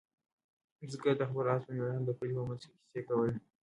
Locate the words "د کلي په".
2.07-2.43